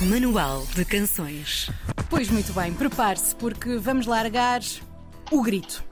[0.00, 1.70] Manual de Canções.
[2.10, 4.60] Pois muito bem, prepare-se porque vamos largar
[5.32, 5.82] o grito.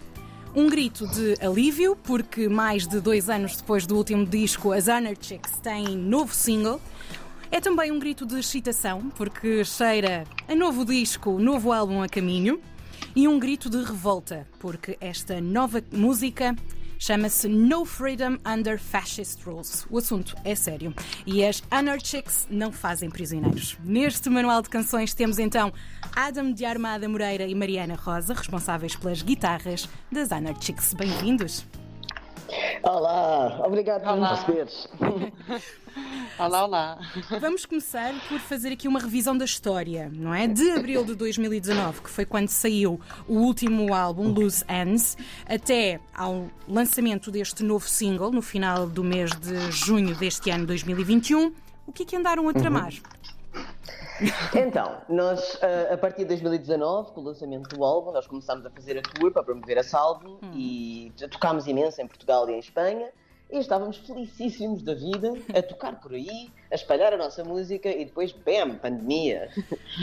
[0.55, 5.17] Um grito de alívio, porque mais de dois anos depois do último disco, as Honor
[5.19, 6.79] Chicks têm novo single.
[7.51, 12.61] É também um grito de excitação, porque cheira a novo disco, novo álbum a caminho.
[13.17, 16.55] E um grito de revolta, porque esta nova música
[16.99, 19.87] chama-se No Freedom Under Fascist Rules.
[19.91, 20.95] O assunto é sério
[21.27, 23.77] e as Anarchics não fazem prisioneiros.
[23.85, 25.73] Neste manual de canções temos então
[26.15, 30.95] Adam de Armada Moreira e Mariana Rosa, responsáveis pelas guitarras das Anarchics.
[30.95, 31.65] Bem-vindos.
[32.83, 34.89] Olá, obrigado por me receberes.
[36.37, 36.99] Olá, olá.
[37.41, 40.49] Vamos começar por fazer aqui uma revisão da história, não é?
[40.49, 46.49] De abril de 2019, que foi quando saiu o último álbum, Loose Ends, até ao
[46.67, 51.53] lançamento deste novo single, no final do mês de junho deste ano 2021.
[51.87, 52.93] O que é que andaram a tramar?
[54.55, 58.71] Então, nós, eh, a partir de 2019, com o lançamento do álbum, nós começámos a
[58.71, 63.11] fazer a tour para promover esse álbum e tocámos imenso em Portugal e em Espanha
[63.51, 68.05] e estávamos felicíssimos da vida a tocar por aí, a espalhar a nossa música e
[68.05, 69.49] depois, bam, pandemia.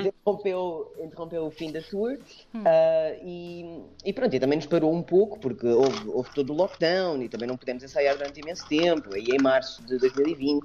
[0.00, 5.02] interrompeu, interrompeu o fim da tour uh, e, e, pronto, e também nos parou um
[5.02, 9.14] pouco porque houve, houve todo o lockdown e também não pudemos ensaiar durante imenso tempo.
[9.14, 10.64] Aí em março de 2020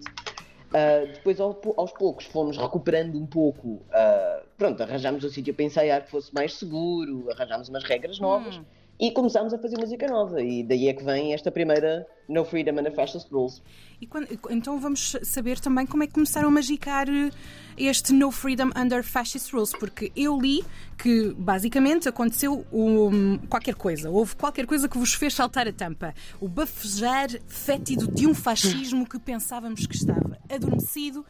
[0.72, 3.68] Uh, depois, ao, aos poucos, fomos recuperando um pouco.
[3.68, 8.58] Uh, pronto, arranjámos um sítio para ensaiar que fosse mais seguro, arranjámos umas regras novas
[8.58, 8.64] hum.
[9.02, 10.40] E começámos a fazer música nova.
[10.44, 13.60] E daí é que vem esta primeira No Freedom and the Fascist Rules.
[14.08, 17.32] Quando, então vamos saber também como é que começaram a magicar eh,
[17.78, 20.64] este No Freedom Under Fascist Rules, porque eu li
[21.00, 26.14] que basicamente aconteceu um, qualquer coisa, houve qualquer coisa que vos fez saltar a tampa.
[26.40, 31.26] O bafejar fétido de um fascismo que pensávamos que estava adormecido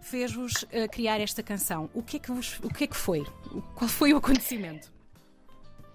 [0.00, 1.88] fez-vos uh, criar esta canção.
[1.94, 3.24] O que, é que vos, o que é que foi?
[3.76, 4.93] Qual foi o acontecimento?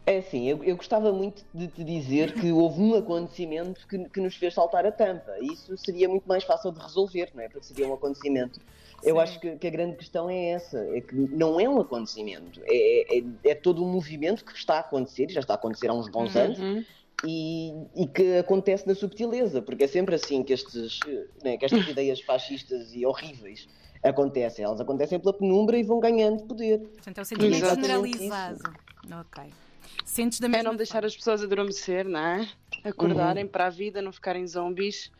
[0.10, 4.20] É assim, eu, eu, gostava muito de te dizer que houve um acontecimento que, que,
[4.20, 5.38] nos fez saltar a tampa.
[5.40, 7.48] Isso seria muito mais fácil de resolver, não é?
[7.48, 8.56] Porque seria um acontecimento.
[8.56, 8.62] Sim.
[9.04, 12.60] Eu acho que, que, a grande questão é essa: é que não é um acontecimento,
[12.66, 15.90] é, é, é, todo um movimento que está a acontecer, e já está a acontecer
[15.90, 16.42] há uns bons uhum.
[16.42, 16.88] anos,
[17.24, 21.02] e, e, que acontece na subtileza, porque é sempre assim que, estes,
[21.44, 23.70] né, que estas ideias fascistas e horríveis
[24.02, 24.66] acontecem.
[24.66, 26.80] Elas acontecem pela penumbra e vão ganhando poder.
[26.80, 28.74] Portanto, é um sentimento generalizado.
[29.12, 29.69] Ok.
[30.06, 32.50] Sentes da mesma É não deixar as pessoas adormecer, não é?
[32.84, 33.50] Acordarem uhum.
[33.50, 35.12] para a vida, não ficarem zombies.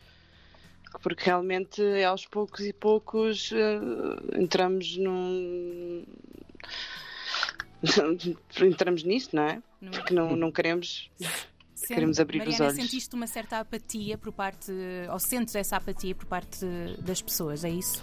[1.02, 6.04] Porque realmente aos poucos e poucos uh, entramos num.
[8.60, 9.62] entramos nisto, não é?
[9.92, 11.10] Porque não, não queremos.
[11.74, 12.74] Sente, queremos abrir Mariana, os olhos.
[12.74, 14.70] sentiste uma certa apatia por parte,
[15.10, 16.66] ou sentes essa apatia por parte
[16.98, 18.02] das pessoas, é isso?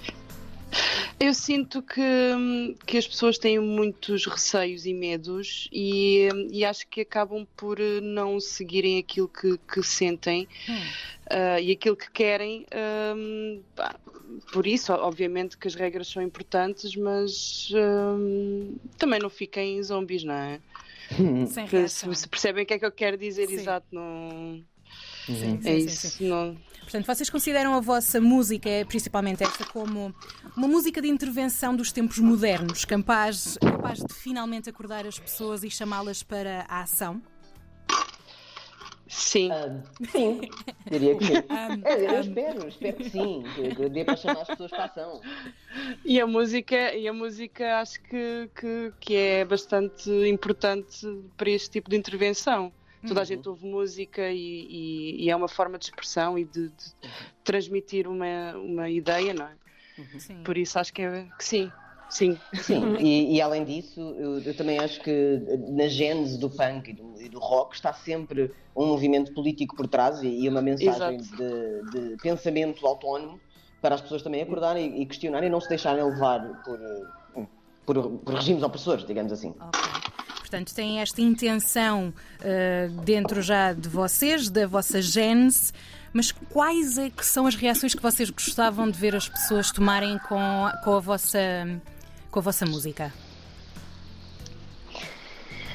[1.20, 7.02] Eu sinto que, que as pessoas têm muitos receios e medos e, e acho que
[7.02, 10.74] acabam por não seguirem aquilo que, que sentem hum.
[10.76, 12.68] uh, e aquilo que querem.
[13.16, 13.62] Um,
[14.52, 20.36] por isso, obviamente, que as regras são importantes, mas um, também não fiquem zombies, não
[20.36, 20.60] é?
[21.50, 23.56] Sem se, se, percebem o que é que eu quero dizer, sim.
[23.56, 24.64] exato, não.
[25.28, 26.08] Sim, sim, é isso.
[26.08, 26.58] Sim, não...
[26.82, 30.16] Portanto, vocês consideram a vossa música, principalmente esta, como
[30.56, 35.70] uma música de intervenção dos tempos modernos, capaz, capaz de finalmente acordar as pessoas e
[35.70, 37.22] chamá-las para a ação?
[39.10, 39.50] Sim.
[39.52, 40.42] Um, sim,
[40.90, 41.34] diria que sim.
[41.34, 44.84] Um, é, eu um, espero, espero que sim, que dê para chamar as pessoas para
[44.84, 45.22] a ação.
[46.06, 51.06] E a música, e a música acho que, que, que é bastante importante
[51.36, 52.72] para este tipo de intervenção.
[53.08, 53.26] Toda a uhum.
[53.26, 57.10] gente ouve música e, e, e, é uma forma de expressão e de, de
[57.44, 59.56] transmitir uma, uma ideia, não é?
[59.98, 60.44] Uhum.
[60.44, 61.72] Por isso acho que, é, que sim.
[62.10, 62.38] Sim.
[62.54, 66.94] Sim, e, e além disso, eu, eu, também acho que na gênese do punk e
[66.94, 71.18] do, e do, rock está sempre um movimento político por trás e, e uma mensagem
[71.18, 73.40] de, de, pensamento autónomo
[73.82, 76.80] para as pessoas também acordarem e, questionarem e não se deixarem levar por,
[77.86, 79.50] por, por regimes opressores, digamos assim.
[79.50, 80.18] Okay.
[80.48, 85.74] Portanto, têm esta intenção uh, dentro já de vocês, da vossa gênese,
[86.14, 90.18] mas quais é que são as reações que vocês gostavam de ver as pessoas tomarem
[90.20, 90.40] com,
[90.86, 91.38] com, a, vossa,
[92.32, 93.14] com a vossa música?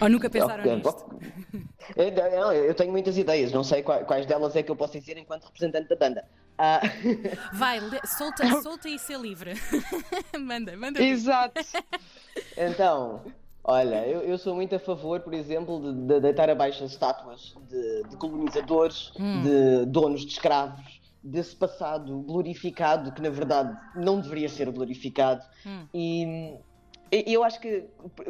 [0.00, 0.76] Ou nunca pensaram okay.
[0.76, 1.20] nisto?
[1.94, 5.44] Eu, eu, tenho muitas ideias, não sei quais delas é que eu posso dizer enquanto
[5.44, 6.24] representante da banda.
[6.56, 6.80] Ah.
[7.52, 9.52] Vai, solta, solta e ser livre.
[10.38, 11.02] manda, manda.
[11.02, 11.60] Exato.
[12.56, 13.20] Então,
[13.64, 17.54] Olha, eu, eu, sou muito a favor, por exemplo, de, de deitar abaixo as estátuas
[17.68, 19.42] de, de colonizadores, hum.
[19.42, 25.44] de donos de escravos, desse passado glorificado que na verdade não deveria ser glorificado.
[25.64, 25.86] Hum.
[25.94, 26.58] E,
[27.32, 27.84] eu acho que,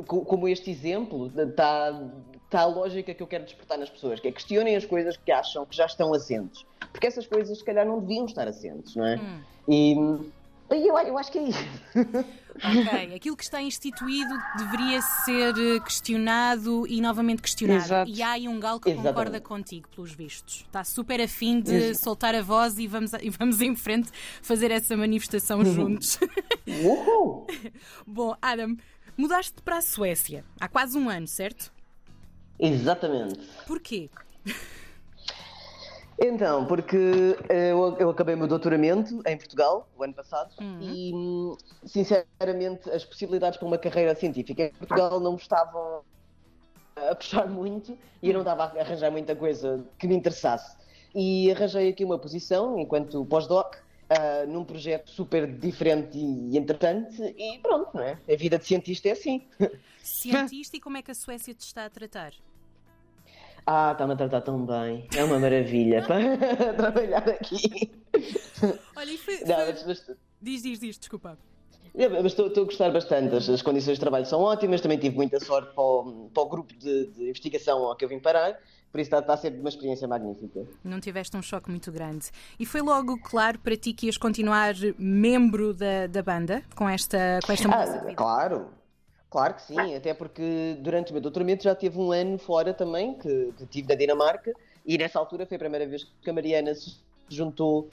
[0.06, 2.10] co- como este exemplo, está
[2.50, 5.32] tá a lógica que eu quero despertar nas pessoas, que é questionem as coisas que
[5.32, 6.60] acham que já estão assentes.
[6.92, 9.16] Porque essas coisas, se calhar, não deviam estar assentes, não é?
[9.16, 9.42] Hum.
[9.68, 9.94] E
[10.74, 11.64] eu, eu acho que é isso.
[12.54, 17.82] Ok, aquilo que está instituído deveria ser eh, questionado e novamente questionado.
[17.84, 18.10] Exato.
[18.10, 19.14] E há aí um galo que Exatamente.
[19.14, 20.64] concorda contigo, pelos vistos.
[20.66, 24.10] Está super afim de Ex- soltar a voz e vamos, e vamos em frente
[24.42, 26.18] fazer essa manifestação juntos.
[26.66, 27.46] Uhul!
[28.06, 28.76] Bom, Adam,
[29.16, 31.72] mudaste para a Suécia há quase um ano, certo?
[32.58, 33.40] Exatamente.
[33.66, 34.10] Porquê?
[36.24, 40.78] Então, porque eh, eu, eu acabei o meu doutoramento em Portugal o ano passado Uhum.
[40.80, 46.02] e, sinceramente, as possibilidades para uma carreira científica em Portugal não me estavam
[46.96, 50.76] a puxar muito e eu não estava a arranjar muita coisa que me interessasse.
[51.14, 53.76] E arranjei aqui uma posição enquanto pós-doc.
[54.08, 58.18] ah, num projeto super diferente e interessante, e pronto, não é?
[58.30, 59.42] A vida de cientista é assim.
[60.02, 62.32] Cientista e como é que a Suécia te está a tratar?
[63.66, 66.36] Ah, está-me a tratar tão bem, é uma maravilha para
[66.74, 67.92] trabalhar aqui.
[68.96, 69.40] Olha, e foi.
[69.44, 70.10] Não, mas- mas-
[70.40, 71.38] Diz, diz, diz, desculpa.
[71.94, 74.98] É, mas estou, estou a gostar bastante, as, as condições de trabalho são ótimas, também
[74.98, 78.18] tive muita sorte para o, para o grupo de, de investigação ao que eu vim
[78.18, 78.54] parar,
[78.90, 80.66] por isso está, está a ser uma experiência magnífica.
[80.82, 82.30] Não tiveste um choque muito grande.
[82.58, 87.38] E foi logo claro para ti que ias continuar membro da, da banda com esta,
[87.44, 88.14] com esta mudança Ah, vida?
[88.14, 88.66] claro,
[89.32, 93.14] claro que sim, até porque durante o meu doutoramento já teve um ano fora também,
[93.14, 94.52] que, que tive na Dinamarca,
[94.86, 96.96] e nessa altura foi a primeira vez que a Mariana se
[97.28, 97.88] juntou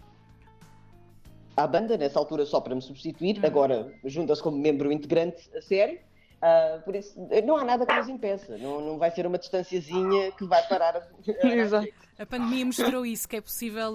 [1.55, 5.99] à banda, nessa altura só para me substituir, agora junta-se como membro integrante a sério.
[6.41, 10.31] Ah, por isso, não há nada que nos impeça, não, não vai ser uma distanciazinha
[10.31, 11.01] que vai parar a...
[11.47, 11.87] Exato.
[12.17, 13.93] A pandemia mostrou isso, que é possível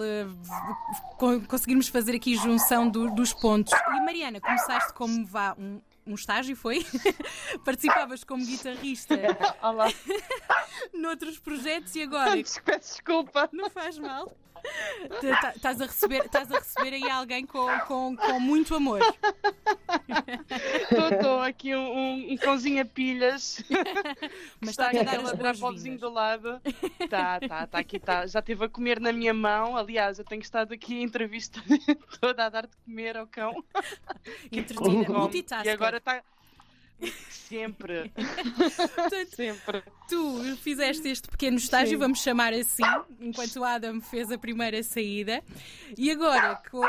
[1.18, 3.72] co- conseguirmos fazer aqui junção do- dos pontos.
[3.72, 6.84] E Mariana, começaste como vá um, um estágio, foi?
[7.64, 9.14] Participavas como guitarrista
[9.62, 9.88] Olá.
[10.92, 13.48] noutros projetos e agora peço desculpa.
[13.52, 14.36] não faz mal.
[15.20, 19.00] T- tá- Estás a receber, estás a receber aí alguém com, com, com muito amor.
[20.90, 23.62] Estou aqui um, um, um cãozinho a pilhas.
[24.60, 26.60] Mas está está-te a aqui dar a ladrar para o vizinho do lado.
[27.00, 28.26] Está, está, está aqui, está.
[28.26, 29.76] Já esteve a comer na minha mão.
[29.76, 31.60] Aliás, eu tenho estado aqui a entrevista
[32.20, 33.62] toda a dar de comer ao cão.
[34.50, 35.08] Entretida, Come.
[35.08, 35.66] multitasker.
[35.70, 36.22] E agora está.
[37.28, 39.82] Sempre, Portanto, sempre.
[40.08, 41.96] Tu fizeste este pequeno estágio, Sim.
[41.98, 42.82] vamos chamar assim,
[43.20, 45.42] enquanto o Adam fez a primeira saída.
[45.96, 46.86] E agora eh, que Vou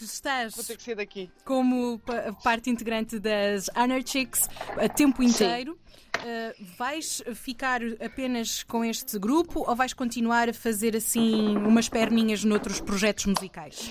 [0.00, 1.30] estás ter que ser daqui.
[1.44, 4.48] como pa- parte integrante das Honor Chicks
[4.80, 5.78] a tempo inteiro,
[6.24, 12.44] eh, vais ficar apenas com este grupo ou vais continuar a fazer assim umas perninhas
[12.44, 13.90] noutros projetos musicais?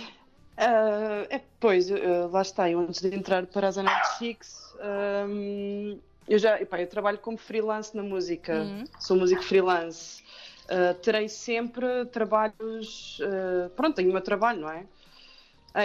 [0.57, 1.95] Ah, é, pois, ah,
[2.31, 3.75] lá está, eu antes de entrar para as
[4.17, 5.97] Chicks, ahm,
[6.27, 8.83] eu já, epá, eu trabalho como freelance na música, Uhum.
[8.99, 10.23] sou músico freelance.
[10.69, 14.85] Ah, terei sempre trabalhos, ah, pronto, tenho o meu trabalho, não é?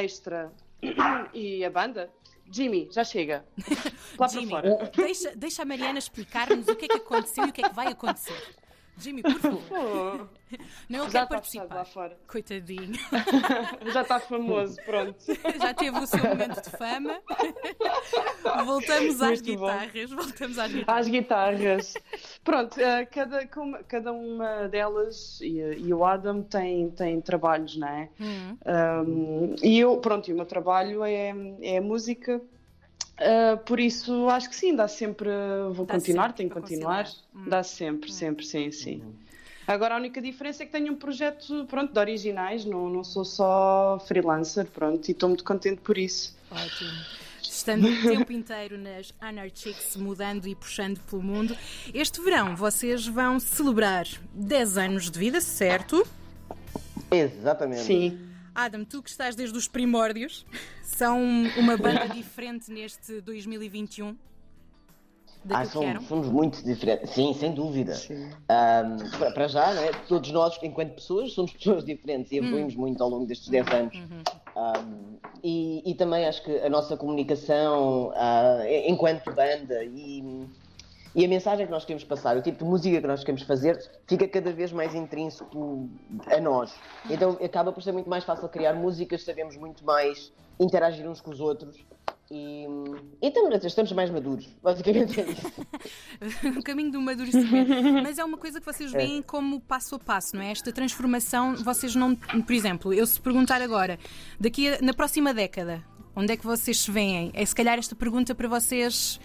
[0.02, 0.52] Extra.
[1.34, 2.10] E a banda?
[2.50, 3.44] Jimmy, já chega.
[4.18, 4.90] Lá Jimmy, para fora.
[4.96, 7.74] deixa, deixa a Mariana explicar-nos o que é que aconteceu e o que é que
[7.74, 8.56] vai acontecer.
[9.00, 9.62] Jimmy, por favor.
[9.70, 10.40] Oh,
[10.88, 11.84] Não, ele já quer fechado lá participar.
[11.86, 12.18] fora.
[12.26, 12.92] Coitadinho.
[13.92, 15.16] Já está famoso, pronto.
[15.60, 17.20] Já teve o seu momento de fama.
[18.64, 19.66] Voltamos às Muito bom.
[19.66, 20.10] guitarras.
[20.10, 21.00] Voltamos às guitarras.
[21.00, 21.94] Às guitarras.
[22.42, 28.08] Pronto, eh, cada, cada uma delas e, e o Adam tem, tem trabalhos, não é?
[28.20, 28.56] Hum.
[29.06, 31.32] Um, e eu, pronto, e o meu trabalho é,
[31.62, 32.40] é a música.
[33.20, 35.28] Uh, por isso, acho que sim, dá sempre.
[35.72, 37.06] Vou Dá continuar, sempre tenho que continuar.
[37.34, 37.44] Hum.
[37.48, 39.02] Dá sempre, sempre, sim, sim.
[39.66, 43.24] Agora, a única diferença é que tenho um projeto, pronto, de originais, não, não sou
[43.24, 46.34] só freelancer, pronto, e estou muito contente por isso.
[46.50, 46.90] Ótimo.
[47.42, 51.56] Estando o tempo inteiro nas Honor Chicks, mudando e puxando pelo mundo.
[51.92, 56.06] Este verão vocês vão celebrar 10 anos de vida, certo?
[57.10, 57.82] Exatamente.
[57.82, 58.29] Sim.
[58.54, 60.44] Adam, tu que estás desde os primórdios,
[60.82, 61.20] são
[61.56, 64.16] uma banda diferente neste 2021
[65.50, 67.10] Ah, somos, somos muito diferentes.
[67.10, 67.94] Sim, sem dúvida.
[67.94, 68.28] Sim.
[68.48, 72.44] Ahm, para, para já, né, todos nós, enquanto pessoas, somos pessoas diferentes e Hum.
[72.44, 73.94] evoluímos muito ao longo destes 10 anos.
[73.94, 74.22] Uhum.
[74.56, 80.22] Ahm, e, e também acho que a nossa comunicação ah, enquanto banda e,
[81.14, 83.78] e a mensagem que nós queremos passar, o tipo de música que nós queremos fazer,
[84.06, 85.88] fica cada vez mais intrínseco
[86.26, 86.74] a nós.
[87.08, 91.30] Então acaba por ser muito mais fácil criar músicas, sabemos muito mais interagir uns com
[91.30, 91.84] os outros.
[92.32, 92.64] E,
[93.20, 95.52] e estamos, estamos mais maduros, basicamente é isso.
[96.56, 97.70] o caminho do amadurecimento.
[98.04, 100.52] Mas é uma coisa que vocês veem como passo a passo, não é?
[100.52, 102.14] Esta transformação, vocês não.
[102.14, 103.98] Por exemplo, eu se perguntar agora,
[104.38, 105.82] daqui a, na próxima década,
[106.14, 107.32] onde é que vocês se veem?
[107.34, 109.18] É se calhar esta pergunta para vocês.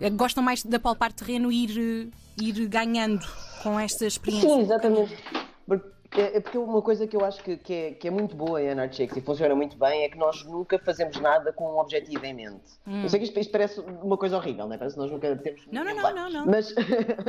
[0.00, 3.26] Eh, Gostam mais de apalpar terreno e ir, ir ganhando
[3.62, 4.48] com esta experiência?
[4.48, 5.16] Sim, exatamente.
[5.66, 8.36] Porque, é, é porque uma coisa que eu acho que, que, é, que é muito
[8.36, 11.78] boa em Shakes e funciona muito bem é que nós nunca fazemos nada com um
[11.78, 12.60] objetivo em mente.
[12.86, 14.78] Eu sei que isto, isto parece uma coisa horrível, não é?
[14.78, 15.62] Parece que nós nunca temos.
[15.72, 16.46] Não, não, não, não, não.
[16.46, 16.74] Mas,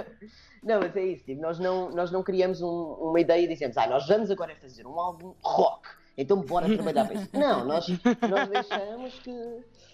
[0.62, 1.24] não, mas é isso.
[1.24, 4.54] Tipo, nós, não, nós não criamos um- uma ideia e dizemos, ah, nós vamos agora
[4.62, 5.88] fazer um álbum rock.
[6.18, 7.30] Então bora trabalhar para isso.
[7.34, 7.88] Não, nós,
[8.30, 9.34] nós deixamos que,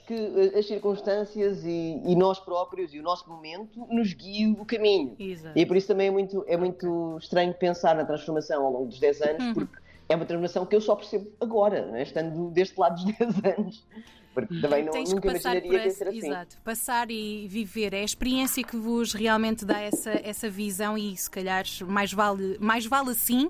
[0.07, 5.15] que as circunstâncias e, e nós próprios e o nosso momento nos guiem o caminho.
[5.17, 5.57] Exato.
[5.57, 8.99] E por isso também é muito, é muito estranho pensar na transformação ao longo dos
[8.99, 9.53] 10 anos, Uhum.
[9.53, 9.77] porque
[10.09, 12.03] é uma transformação que eu só percebo agora, né?
[12.03, 13.85] estando deste lado dos 10 anos.
[14.33, 16.27] Porque também não, Tens que nunca passar por imaginaria que ia esse, assim.
[16.27, 17.93] exato, passar e viver.
[17.93, 22.57] É a experiência que vos realmente dá essa, essa visão e se calhar mais vale,
[22.59, 23.49] mais vale assim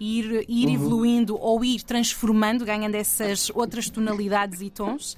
[0.00, 0.74] ir, ir Uhum.
[0.74, 5.16] evoluindo ou ir transformando, ganhando essas outras tonalidades e tons.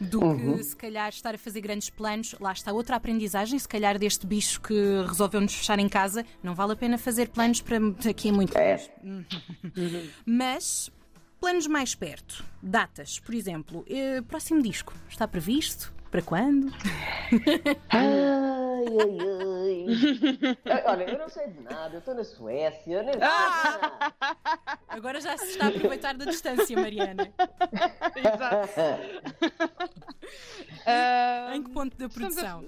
[0.00, 0.62] Do que Uhum.
[0.62, 4.60] se calhar estar a fazer grandes planos, lá está outra aprendizagem, se calhar deste bicho
[4.60, 4.74] que
[5.06, 8.56] resolveu nos fechar em casa, não vale a pena fazer planos para daqui a muito
[8.58, 8.76] É.
[9.02, 9.26] longe.
[10.26, 10.90] Mas
[11.40, 15.94] planos mais perto, datas, por exemplo, eh, próximo disco, está previsto?
[16.10, 16.72] Para quando?
[18.86, 20.82] Ai, ai, ai.
[20.86, 24.12] Olha, eu não sei de nada, eu estou na Suécia, eu nem Ah!
[24.88, 27.32] Agora já se está a aproveitar da distância, Mariana.
[28.16, 28.80] Exato.
[31.54, 32.64] Em que ponto da Estamos a- produção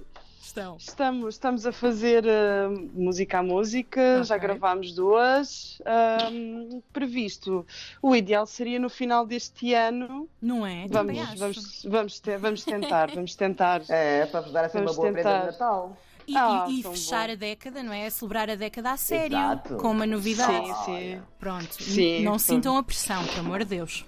[0.46, 0.76] estão?
[0.78, 4.46] Estamos, estamos a fazer ah, música a música, já Ok.
[4.48, 5.80] gravámos duas.
[6.92, 7.66] Previsto.
[8.02, 10.28] O ideal seria no final deste ano.
[10.40, 10.86] Não é?
[10.88, 13.82] Vamos, vamos, vamos, te- vamos tentar, vamos tentar.
[13.88, 15.52] É, para vos dar assim uma Vamos boa prenda de tentar.
[15.52, 15.96] Natal.
[16.26, 17.32] E, e- Ah, e tão fechar bom.
[17.32, 18.10] a década, não é?
[18.10, 19.76] Celebrar a década a sério, Exato.
[19.76, 20.66] com uma novidade.
[20.66, 21.22] Sim, sim.
[21.38, 22.38] Pronto, Sim, não pronto.
[22.42, 24.04] sintam a pressão, por amor de Deus.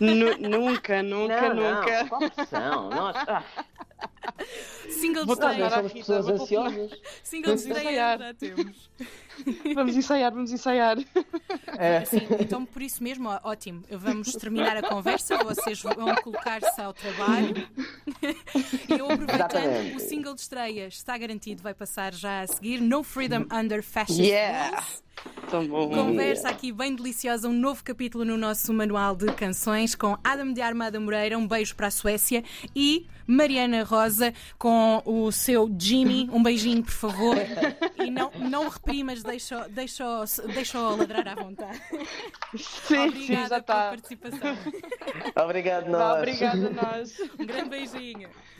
[0.00, 2.00] Nu- nunca, nunca, não, nunca.
[2.02, 2.90] Não, qual pressão?
[2.90, 3.44] Nós, ah,
[4.90, 5.70] Single Vou de nós tornar não a estreia.
[5.70, 7.00] somos Rita, pessoas ansiosas.
[7.22, 8.90] Single de estreia já temos.
[9.74, 10.98] Vamos ensaiar, vamos ensaiar.
[11.78, 12.04] É.
[12.04, 13.82] Sim, então por isso mesmo, ó, ótimo.
[13.90, 17.66] Vamos terminar a conversa, vocês vão colocar-se ao trabalho.
[18.88, 19.96] E eu aproveitando, Exatamente.
[19.96, 22.80] o single de estreia está garantido, vai passar já a seguir.
[22.80, 24.70] No Freedom Under Fascist Yeah.
[24.76, 25.02] Rules.
[25.52, 25.90] Tão bom.
[25.90, 30.62] Conversa aqui bem deliciosa, um novo capítulo no nosso manual de canções com Adam de
[30.62, 32.42] Armada Moreira, um beijo para a Suécia,
[32.74, 37.36] e Mariana Rosa com o seu Jimmy, um beijinho, por favor.
[38.02, 41.78] E não, não reprimas, deixa, deixa, deixa ladrar à vontade.
[42.56, 43.74] Sim, Obrigada sim, já pela está.
[43.90, 44.56] participação.
[45.44, 46.16] Obrigado, nós.
[46.18, 47.20] Obrigada a nós.
[47.38, 48.30] Um grande beijinho.